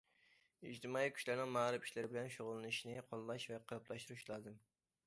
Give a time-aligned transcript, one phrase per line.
[0.69, 4.61] ئىجتىمائىي كۈچلەرنىڭ مائارىپ ئىشلىرى بىلەن شۇغۇللىنىشىنى قوللاش ۋە قېلىپلاشتۇرۇش لازىم.